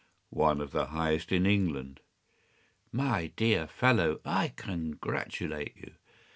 [0.49, 1.99] ”“One of the highest in England.”
[2.91, 5.93] “My dear fellow, I congratulate you.